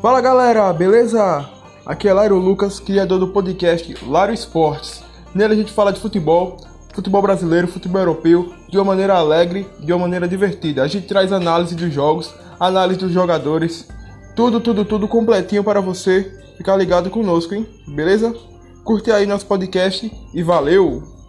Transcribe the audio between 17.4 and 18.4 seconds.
hein? Beleza?